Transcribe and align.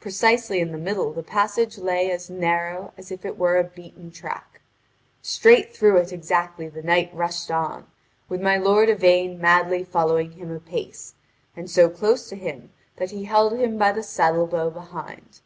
Precisely 0.00 0.60
in 0.60 0.72
the 0.72 0.78
middle 0.78 1.12
the 1.12 1.22
passage 1.22 1.76
lay 1.76 2.10
as 2.10 2.30
narrow 2.30 2.94
as 2.96 3.10
if 3.12 3.26
it 3.26 3.36
were 3.36 3.58
a 3.58 3.64
beaten 3.64 4.10
track. 4.10 4.62
Straight 5.20 5.76
through 5.76 5.98
it 5.98 6.10
exactly 6.10 6.68
the 6.70 6.80
knight 6.82 7.10
rushed 7.12 7.50
on, 7.50 7.86
with 8.30 8.40
my 8.40 8.56
lord 8.56 8.88
Yvain 8.88 9.38
madly 9.38 9.84
following 9.84 10.32
him 10.32 10.50
apace, 10.50 11.12
and 11.54 11.70
so 11.70 11.90
close 11.90 12.30
to 12.30 12.34
him 12.34 12.70
that 12.96 13.10
he 13.10 13.24
held 13.24 13.58
him 13.58 13.76
by 13.76 13.92
the 13.92 14.02
saddle 14.02 14.46
bow 14.46 14.70
behind. 14.70 15.42